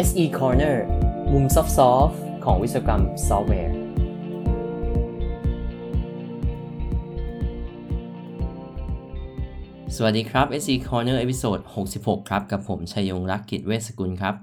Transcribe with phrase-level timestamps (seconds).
[0.00, 0.76] SE Corner
[1.32, 1.62] มุมซอ
[2.06, 3.74] ฟต์ของวิศวกรรมซอฟต์แวร์
[9.96, 11.58] สวัสดีครับ SE Corner episode
[11.94, 14.34] 66 ครับ กับผมชัยยงรักกิจเวสกุลครับ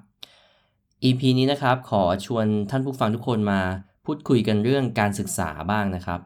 [1.04, 3.60] EP นี้นะครับ ขอชวนท่านผู้ฟังทุกคนมา
[4.06, 6.20] พูดคุยกันเรื่องการศึกษาบ้างนะครับ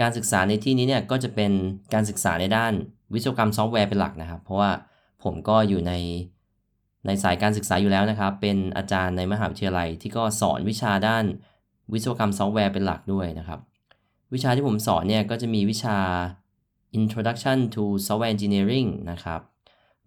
[0.00, 1.52] การศึกษาในที่นี้เนี่ยก็จะเป็น
[1.94, 2.72] การศึกษาในด้าน
[3.14, 4.70] วิศวกรรมซอฟต์แวร์เป็นหลักนะครับ เพราะว่า
[5.24, 5.94] ผมก็อยู่ใน
[7.06, 11.24] ในสายการศึกษาอยู่แล้วนะครับ เป็นอาจารย์ในมหาวิทยาลัยที่ก็สอนวิชาด้าน
[11.92, 13.60] วิศวกรรมซอฟต์แวร์เป็นหลักด้วยนะครับ
[14.34, 15.98] วิชาที่ผมสอนเนี่ยก็จะมีวิชา
[16.98, 19.40] Introduction to Software Engineering นะครับ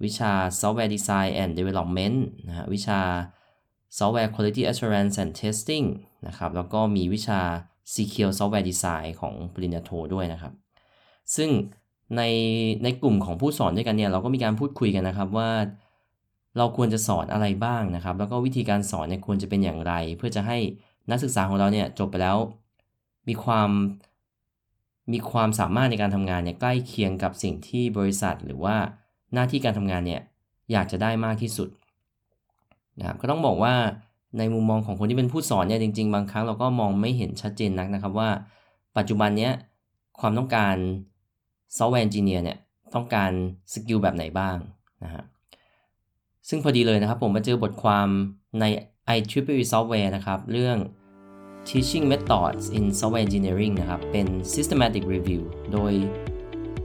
[0.03, 2.17] วิชา Software Design and Development
[2.47, 2.99] นะฮะวิชา
[3.97, 5.85] Software Quality Assurance and Testing
[6.27, 7.39] นะครับ แล้วก็มีวิชา
[7.93, 10.53] Secure Software Design ของปริญญาโทด้วยนะครับ
[11.35, 11.49] ซึ่ง
[12.17, 12.21] ใน
[12.83, 15.49] ในกลุ่มของผู้สอนด้วยกันเนี่ยเราก็มีการพูดคุยกันนะครับว่า
[16.57, 20.57] เราควรจะสอนอะไรบ้างนะครับ แล้วก็วิธีการสอนเนี่ยควรจะเป็นอย่างไร เพื่อจะให้
[21.09, 22.37] นักศึกษาของเราเนี่ยจบไปแล้ว
[23.27, 23.69] มีความ
[25.13, 28.75] มีความสามารถในการทำงานเนี่ยใกล้เคียงกับสิ่งที่บริษัทหรือว่า
[29.33, 30.21] หน้าที่การทำงานเนี่ย
[30.71, 31.69] อยากจะได้มากที่สุด
[32.99, 33.73] นะครับก็ต้องบอกว่า
[34.37, 38.29] ในมุมมองของคนที่เป็นผู้สอนเนี่ยจริง ๆ บางครั้งเราก็มองไม่เห็นชัดเจนนักนะครับว่า
[38.97, 39.51] ปัจจุบันเนี้ย
[40.19, 40.75] ความต้องการ
[41.77, 42.57] software engineer เนี่ย
[42.95, 43.31] ต้องการ
[43.73, 44.57] skill แบบไหนบ้าง
[45.03, 45.23] นะฮะ
[46.55, 48.07] ซึ่งพอดีเลยนะครับผมมาเจอบทความ
[48.59, 48.65] ใน
[49.15, 50.77] IEEE Software นะครับ เรื่อง
[51.67, 55.41] Teaching Methods in Software Engineering นะครับ เป็น Systematic Review
[55.73, 55.93] โดย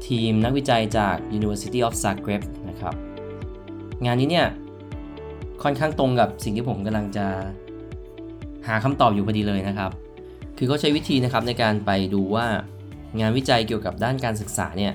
[0.07, 2.95] ทีมนักวิจัยจาก University of Zagreb นะครับ
[4.05, 4.47] งานนี้เนี่ย
[5.63, 7.27] ค่อนข้างตรงกับสิ่งที่ผมกำลังจะ
[8.67, 9.91] หาคำตอบอยู่พอดีเลยนะครับ
[10.59, 12.47] คือเขาใช้วิธีนะครับในการไปดูว่า
[13.21, 14.93] งานวิจัยเกี่ยวกับด้านการศึกษาเนี่ย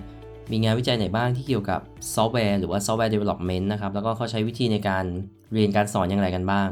[0.51, 1.81] มีงานวิจัยไหนบ้างที่เกี่ยวกับ
[2.15, 5.05] ซอฟต์แวร์หรือว่า software development นะครับ แล้วก็เขาใช้วิธีในการ
[5.53, 6.69] เรียนการสอนอย่างไรกันบ้าง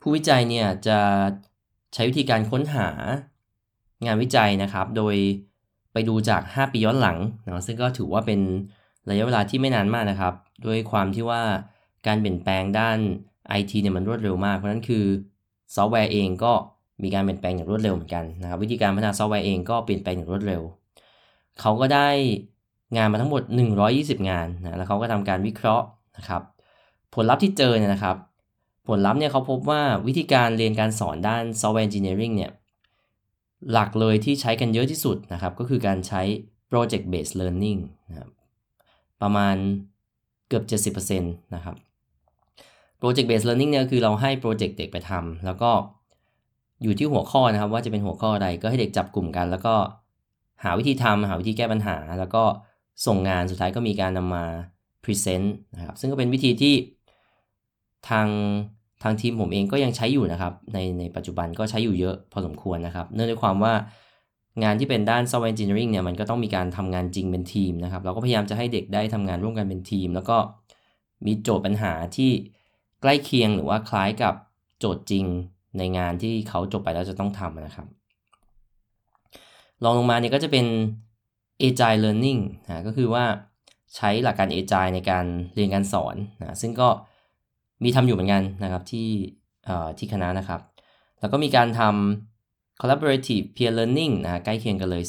[0.00, 0.98] ผู้วิจัยเนี่ยจะ
[1.94, 2.88] ใช้วิธีการค้นหา
[4.06, 5.16] งานวิจัยนะครับ โดย
[5.92, 8.40] ไปดูจาก 5 ปีย้อนหลังนะซึ่งก็ถือว่าเป็น
[9.10, 10.34] ระยะเวลาที่ไม่นานมากนะครับ
[10.66, 11.42] ด้วยความที่ว่า
[12.06, 12.98] การเปลี่ยนแปลงด้าน
[13.58, 15.04] IT เนี่ยมันรวดเร็วมาก เพราะนั้นคือ
[15.74, 16.52] ซอฟต์แวร์เองก็
[17.02, 20.62] มีการเปลี่ยนแปลงอย่างรวดเร็วเหมือนกันนะครับ วิธีการพัฒนาซอฟต์แวร์เองก็เปลี่ยนแปลงอย่างรวดเร็ว
[21.60, 22.08] เขาก็ได้
[22.96, 23.42] งานมาทั้งหมด
[23.84, 25.86] 120 งานนะแล้วเขาก็ทำการวิเคราะห์
[26.16, 26.42] นะครับ
[27.14, 28.16] ผลลัพธ์ที่เจอเนี่ยนะครับ
[28.88, 32.52] ผลลัพธ์เนี่ยเขาพบว่าวิธีการเรียนการสอนด้าน Software Engineering เนี่ย
[33.72, 36.22] หลักเลยที่ใช้กันเยอะที่สุดนะครับ ก็คือการใช้
[36.70, 38.28] Project Based Learning นะครับ
[39.22, 39.56] ประมาณ
[40.48, 41.76] เกือบ 70%นะครับ
[43.00, 45.70] Project Based Learning เนี่ยคือเราให้โปรเจกต์เด็กไปทำแล้วก็
[46.82, 49.74] อยู่ที่หัวข้อนะครับ ว่าจะเป็นหัวข้อใดก็ให้เด็กจับกลุ่มกัน แล้วก็
[50.64, 52.42] หาวิธีทำหาวิธีแก้ปัญหา แล้วก็
[53.06, 54.44] ส่งงานสุดท้ายก็มีการนำมา
[55.04, 56.74] Present นะครับซึ่งก็เป็นวิธีที่
[58.08, 58.28] ทาง
[59.02, 63.74] ทางทีมผมเองก็ยังใช้อยู่นะครับ ในในปัจจุบันก็ใช้อยู่เยอะพอสมควรนะครับ เนื่องด้วยความว่า
[64.62, 70.36] งานที่เป็นด้าน software engineering เนี่ยมันก็ต้องมีการทำงานจริงเป็นทีมนะครับ เราก็พยายามจะให้เด็กได้ทำงานร่วมกันเป็นทีม แล้วก็
[71.26, 72.30] มีโจทย์ปัญหาที่
[73.02, 74.34] ใกล้เคียงหรือว่าคล้ายกับ
[74.78, 75.24] โจทย์จริง
[75.78, 77.86] ในงานที่เขาจบไปแล้วจะต้องทำนะครับ
[79.84, 80.66] ลองลงมาเนี่ยก็จะเป็น
[81.66, 83.24] agile learning นะก็คือว่า
[83.96, 85.24] ใช้หลักการ agile ในการ
[85.54, 86.88] เรียนการสอนนะซึ่งก็
[87.84, 89.08] มีทำอยู่เหมือนกันนะครับที่
[89.98, 90.60] ที่คณะนะครับ
[91.20, 95.02] แล้วก็มีการทำ collaborative peer learning นะใกล้เคียงกันเลย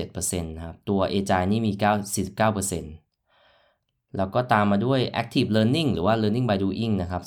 [0.00, 1.84] 47%นะครับตัว agile นี่มี 9
[2.54, 7.22] 49%แล้วก็ตามมาด้วย active learning หรือว่า learning by doing นะครับ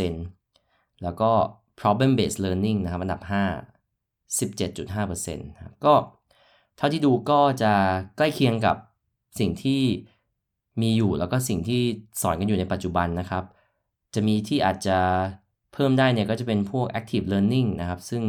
[0.00, 1.30] 30%แล้วก็
[1.80, 3.32] problem based learning นะครับ อันดับ 5
[4.38, 5.94] 17.5%นะครับก็
[6.80, 7.72] เท่าที่ดูก็จะ
[8.16, 8.76] ใกล้เคียงกับ
[9.38, 9.82] สิ่งที่
[10.82, 11.80] มีอยู่แล้วก็สิ่งที่
[12.22, 13.44] สอนกันอยู่ในปัจจุบันนะครับ
[14.14, 14.98] จะมีที่อาจจะ
[15.72, 18.22] เพิ่มได้เนี่ยก็จะเป็นพวก active learning นะครับ ซึ่ง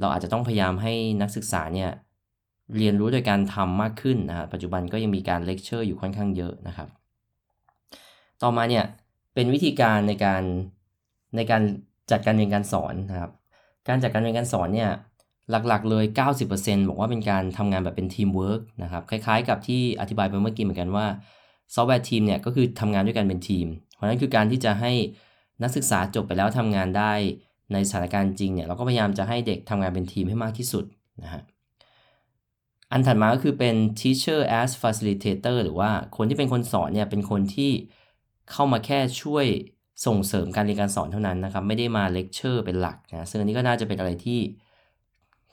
[0.00, 1.90] เราอาจจะต้องพยายามให้นักศึกษาเนี่ย
[2.76, 6.88] เรียนรู้โดยการทำมากขึ้นนะครับปัจจุบันก็ยังมีการเลคเชอร์อยู่ค่อนข้างเยอะนะครับ
[8.42, 8.84] ต่อมาเนี่ย
[9.34, 10.42] เป็นวิธีการในการ
[11.36, 11.62] ในการ
[12.10, 13.32] จัดการเรียนการสอนนะครับ
[13.88, 14.90] การจัดการเรียนการสอนเนี่ย
[15.50, 16.04] หลักๆเลย
[16.46, 21.06] 90%บอกว่าเป็นการทำงานแบบเป็นทีมเวิร์กนะครับ คล้ายๆ กับที่อธิบายไปเมื่อกี้เหมือนกันว่า
[21.74, 24.92] software team เนี่ยก็คือทำงานด้วยกันเป็นทีม เพราะนั้นคือการที่จะให้
[25.62, 27.12] นักศึกษาจบไปแล้วทำงานได้
[27.72, 30.84] ในสถานการณ์จริงเนี่ยเราก็พยายามจะให้เด็กทำงานเป็นทีมให้มากที่สุด
[31.22, 31.42] นะฮะ
[32.92, 37.70] อันถัดมาก็คือเป็น teacher as facilitator หรือว่าคนที่เป็นคนสอนเนี่ยเป็นคนที่
[38.52, 39.46] เข้ามาแค่ช่วย
[40.06, 44.40] ส่งเสริมการเรียนการสอนเท่านั้นนะครับ ไม่ได้มาเลคเชอร์เป็นหลักนะซึ่งอันนี้ก็น่าจะเป็นอะไรที่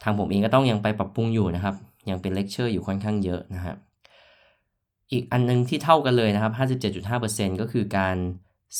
[0.04, 1.76] ทางผมเองก็ต้องยังไปปรับปรุงอยู่นะครับ
[2.10, 3.78] ยังเป็นเลคเชอร์อยู่ค่อนข้างเยอะนะครับ
[5.12, 6.54] อีกอันนึงที่เท่ากันเลยนะครับ
[7.08, 8.16] 57.5%ก็คือการ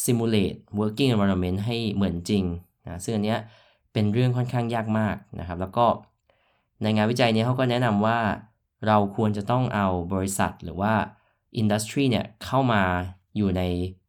[0.04, 2.44] simulate working environment ให้เหมือนจริง
[2.86, 3.40] นะซึ่งอันเนี้ย
[3.94, 5.86] เป็นเรื่องค่อนข้างยากมากนะครับ แล้วก็
[6.82, 8.20] ในงานวิจัยนี้เขาก็แนะนำว่า
[8.88, 10.94] เราควรจะต้องเอาบริษัทหรือว่า
[11.58, 12.84] industry เนี่ยเข้ามา
[13.38, 13.62] อยู่ใน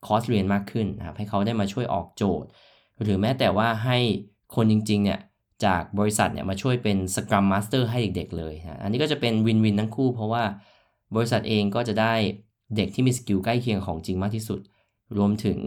[0.06, 2.48] คอร์สเรียนมากขึ้นนะครับให้เขาได้มาช่วยออกโจทย์
[3.02, 3.98] หรือแม้แต่ว่าให้
[4.54, 5.20] คนจริงๆเนี่ย
[5.64, 10.44] จากบริษัทเนี่ยมาช่วยเป็น Scrum Master ให้เด็กๆเลยนะอันนี้ก็จะเป็นวินวินทั้งคู่ เพราะว่า
[11.16, 12.14] บริษัทเองก็จะได้
[12.76, 14.60] เด็กที่มีสกิลใกล้เคียงของจริงมากที่สุด
[15.16, 15.58] รวมถึง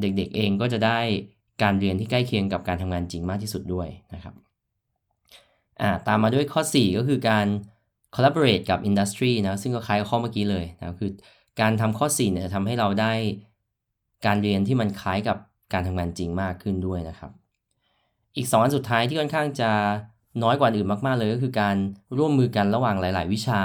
[0.00, 0.98] เด็กๆเองก็จะได้
[1.62, 4.34] การเรียนที่ใกล้เคียงกับการทำงานจริงมากที่สุดด้วยนะครับ
[5.80, 7.46] อ่าตามมาด้วยข้อ 4 ก็คือการ
[8.14, 11.10] collaborate กับ industry นะซึ่งก็คล้ายกับข้อเมื่อกี้เลยนะคือ
[11.60, 13.12] การทำข้อ 4 เนี่ยทำให้เราได้
[14.26, 15.36] การเรียนที่มันคล้ายกับ
[15.72, 17.32] การทำงานจริงมากขึ้นด้วยนะครับ
[18.36, 19.70] อีก 2 อันสุดท้ายที่ค่อนข้างจะ
[20.42, 21.76] น้อยกว่าอื่นมาก ๆ เลยก็คือการ
[22.18, 23.60] ร่วมมือกันระหว่างหลาย ๆ วิชา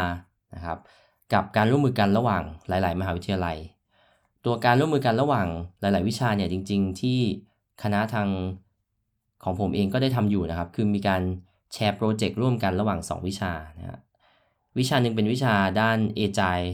[0.56, 0.78] นะครับ
[1.34, 3.58] กับการร่วมมือกันระหว่างหลาย ๆ มหาวิทยาลัย
[4.46, 5.48] ตัวการร่วมมือกันระหว่าง
[5.82, 7.20] หลาย ๆ วิชาเนี่ยจริง ๆ ที่
[7.84, 8.28] คณะทาง
[9.44, 11.22] ของผมเองก็ได้ทำอยู่นะครับ คือมีการ
[11.74, 14.00] แชร์โปรเจกต์ร่วมกันระหว่าง 2 วิชานะฮะ
[14.78, 16.70] วิชาหนึ่งเป็นวิชาด้าน Agile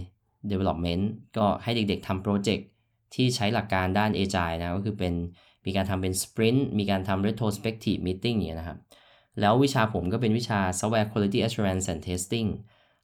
[0.52, 1.04] Development
[1.38, 2.68] ก็ให้เด็ก ๆทำโปรเจกต์
[3.14, 5.14] ที่ใช้หลักการด้าน Agile นะก็คือเป็น
[5.66, 8.78] มีการทำเป็น Sprint มีการทำ Retrospective Meeting อย่างนี้นะครับ
[9.40, 12.50] แล้ววิชาผมก็เป็นวิชา Software Quality Assurance and Testing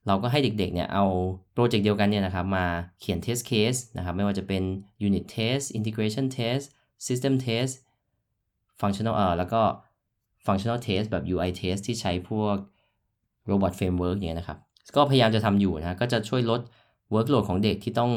[0.08, 1.06] เราก็ให้เด็กๆเนี่ยเอา
[1.54, 2.66] โปรเจกต์เดียวกันเนี่ยนะครับมา
[3.00, 4.64] เขียน test case นะครับ ไม่ว่าจะเป็น
[5.08, 6.66] unit test integration test
[7.08, 7.74] system test
[8.82, 9.62] functional เอ่อแล้วก็
[10.46, 12.56] functional test แบบ UI test ที่ใช้พวก
[13.50, 14.58] robot framework เนี่ยนะครับ
[14.96, 16.62] ก็พยายามจะทำอยู่นะ ก็จะช่วยลด
[17.14, 18.12] workload ของเด็กที่ต้อง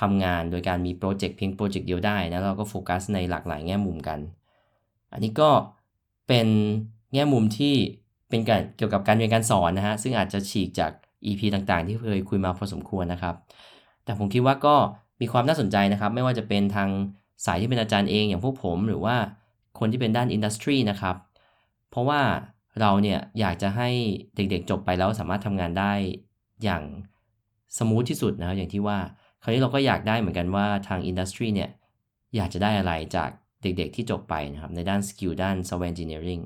[0.00, 4.18] ทำงานโดยการมีโปรเจกต์เพียงโปรเจกต์เดียวได้นะเราก็โฟกัสในหลากหลายแง่มุมกัน
[5.12, 5.50] อันนี้ก็
[6.28, 6.48] เป็น
[7.14, 7.74] แง่มุมที่
[8.30, 10.92] เป็นการเกี่ยวกับการเรียนการสอนนะฮะซึ่งอาจจะฉีกจาก
[11.26, 13.34] EP ต่างๆ ที่เคยคุยมาพอสมควรนะครับ
[14.04, 14.76] แต่ผมคิดว่าก็
[15.20, 16.88] มีความน่าสนใจนะครับ ไม่ว่าจะเป็นทาง
[17.46, 19.16] สายที่เป็นอาจารย์เองอย่างพวกผมหรือว่า
[19.78, 21.16] คนที่เป็นด้าน industry นะครับ
[21.90, 22.20] เพราะว่า
[22.80, 23.88] เราเนี่ยอยากจะให้
[24.36, 25.92] เด็กๆจบไปแล้วสามารถทำงานได้
[26.64, 26.82] อย่าง
[27.78, 28.98] smooth ที่สุดนะอย่างที่ว่า
[29.44, 31.70] คราวนี้เราก็อยากได้เหมือนกันว่าทาง industry เนี่ย
[32.36, 33.30] อยากจะได้อะไรจาก
[33.62, 36.40] เด็กๆที่จบไปนะครับในด้าน skill ด้าน software engineering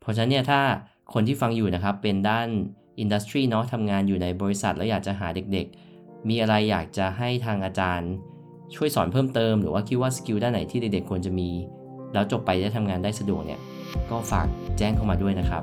[0.00, 0.60] เพราะฉะนั้นเนี่ยถ้า
[1.12, 2.48] คนที่ฟังอยู่นะครับเป็นด้าน
[3.00, 8.10] industry เนาะทำงานอยู่ในบริษัท แล้วอยากจะหาเด็กๆ มีอะไรอยากจะให้ทางอาจารย์
[8.74, 11.50] ช่วยสอนเพิ่มเติม หรือว่าคิดว่า skill ด้านไหนที่เด็กๆควรจะมี
[12.12, 13.60] แล้วจบไปได้ทำงานได้สะดวกเนี่ย
[14.10, 14.46] ก็ฝาก
[14.78, 15.62] แจ้งเข้ามาด้วยนะครับ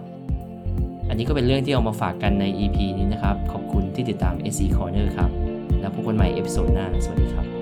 [1.10, 5.43] อันนี้ก็เป็นเรื่องที่เอามาฝากกันใน EP นี้นะครับ ขอบคุณที่ติดตาม SE Corner ครับ
[5.84, 7.53] แล้วพบกันใหม่เอพิโซดหน้า สวัสดีครับ